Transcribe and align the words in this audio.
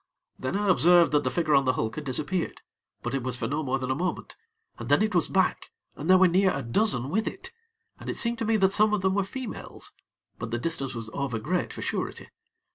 Then, 0.39 0.55
I 0.57 0.67
observed 0.67 1.11
that 1.11 1.23
the 1.23 1.29
figure 1.29 1.53
on 1.53 1.65
the 1.65 1.73
hulk 1.73 1.93
had 1.93 2.05
disappeared; 2.05 2.61
but 3.03 3.13
it 3.13 3.21
was 3.21 3.37
for 3.37 3.47
no 3.47 3.61
more 3.61 3.77
than 3.77 3.91
a 3.91 3.95
moment, 3.95 4.35
and 4.79 4.89
then 4.89 5.03
it 5.03 5.13
was 5.13 5.27
back 5.27 5.69
and 5.95 6.09
there 6.09 6.17
were 6.17 6.27
near 6.27 6.51
a 6.55 6.63
dozen 6.63 7.09
with 7.11 7.27
it, 7.27 7.51
and 7.99 8.09
it 8.09 8.15
seemed 8.17 8.39
to 8.39 8.45
me 8.45 8.57
that 8.57 8.73
some 8.73 8.95
of 8.95 9.01
them 9.01 9.13
were 9.13 9.23
females; 9.23 9.93
but 10.39 10.49
the 10.49 10.57
distance 10.57 10.95
was 10.95 11.11
over 11.13 11.37
great 11.37 11.71
for 11.71 11.83
surety. 11.83 12.29